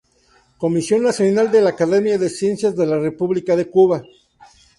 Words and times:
Comisión 0.57 1.03
Nacional 1.03 1.51
de 1.51 1.61
la 1.61 1.69
Academia 1.69 2.17
de 2.17 2.27
Ciencias 2.27 2.75
de 2.75 2.87
la 2.87 2.97
República 2.97 3.55
de 3.55 3.69
Cuba. 3.69 4.01